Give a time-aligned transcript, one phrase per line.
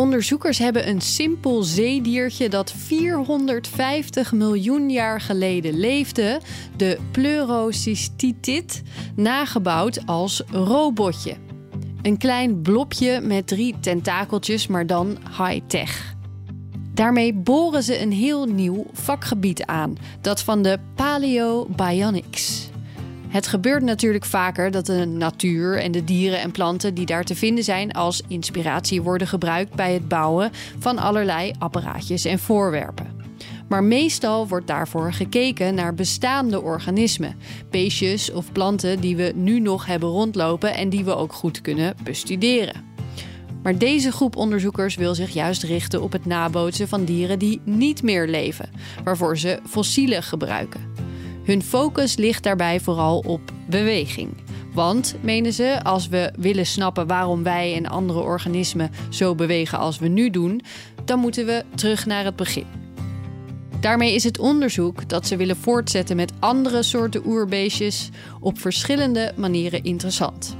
[0.00, 6.40] Onderzoekers hebben een simpel zeediertje dat 450 miljoen jaar geleden leefde,
[6.76, 8.82] de Pleurocystitit,
[9.16, 11.36] nagebouwd als robotje.
[12.02, 16.14] Een klein blobje met drie tentakeltjes, maar dan high-tech.
[16.94, 22.69] Daarmee boren ze een heel nieuw vakgebied aan, dat van de paleobionics.
[23.30, 27.34] Het gebeurt natuurlijk vaker dat de natuur en de dieren en planten die daar te
[27.34, 33.18] vinden zijn als inspiratie worden gebruikt bij het bouwen van allerlei apparaatjes en voorwerpen.
[33.68, 37.36] Maar meestal wordt daarvoor gekeken naar bestaande organismen,
[37.70, 41.94] beestjes of planten die we nu nog hebben rondlopen en die we ook goed kunnen
[42.02, 42.88] bestuderen.
[43.62, 48.02] Maar deze groep onderzoekers wil zich juist richten op het nabootsen van dieren die niet
[48.02, 48.70] meer leven,
[49.04, 50.89] waarvoor ze fossielen gebruiken.
[51.50, 54.34] Hun focus ligt daarbij vooral op beweging.
[54.74, 59.98] Want, menen ze, als we willen snappen waarom wij en andere organismen zo bewegen als
[59.98, 60.60] we nu doen,
[61.04, 62.66] dan moeten we terug naar het begin.
[63.80, 68.08] Daarmee is het onderzoek dat ze willen voortzetten met andere soorten oerbeestjes
[68.40, 70.56] op verschillende manieren interessant.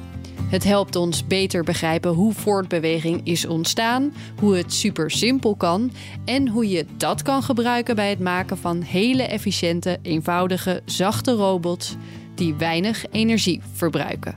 [0.51, 5.93] Het helpt ons beter begrijpen hoe voortbeweging is ontstaan, hoe het super simpel kan
[6.25, 11.95] en hoe je dat kan gebruiken bij het maken van hele efficiënte, eenvoudige, zachte robots
[12.35, 14.35] die weinig energie verbruiken.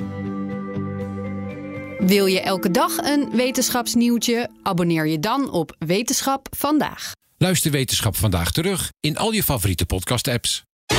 [1.99, 4.49] Wil je elke dag een wetenschapsnieuwtje?
[4.63, 7.11] Abonneer je dan op Wetenschap vandaag.
[7.37, 10.63] Luister Wetenschap vandaag terug in al je favoriete podcast-apps.